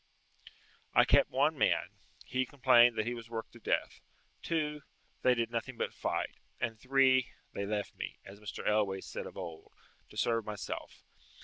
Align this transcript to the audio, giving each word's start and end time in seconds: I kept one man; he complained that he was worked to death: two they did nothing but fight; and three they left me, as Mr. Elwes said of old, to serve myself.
I 0.95 1.05
kept 1.05 1.29
one 1.29 1.55
man; 1.59 1.89
he 2.25 2.43
complained 2.47 2.95
that 2.97 3.05
he 3.05 3.13
was 3.13 3.29
worked 3.29 3.51
to 3.53 3.59
death: 3.59 4.01
two 4.41 4.81
they 5.21 5.35
did 5.35 5.51
nothing 5.51 5.77
but 5.77 5.93
fight; 5.93 6.37
and 6.59 6.79
three 6.79 7.29
they 7.53 7.67
left 7.67 7.93
me, 7.95 8.17
as 8.25 8.39
Mr. 8.39 8.67
Elwes 8.67 9.05
said 9.05 9.27
of 9.27 9.37
old, 9.37 9.71
to 10.09 10.17
serve 10.17 10.43
myself. 10.43 11.03